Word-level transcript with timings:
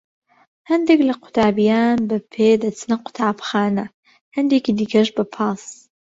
هەندێک 0.69 0.99
لە 1.09 1.13
قوتابیان 1.21 1.99
بە 2.09 2.17
پێ 2.31 2.49
دەچنە 2.63 2.95
قوتابخانە، 3.05 3.85
هەندێکی 4.35 4.71
دیکەش 4.79 5.09
بە 5.17 5.23
پاس. 5.33 5.63